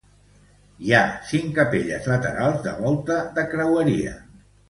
Hi 0.85 0.93
ha 0.99 1.01
cinc 1.31 1.51
capelles 1.57 2.09
laterals 2.13 2.65
de 2.69 2.73
volta 2.79 3.19
de 3.39 3.47
creueria. 3.55 4.17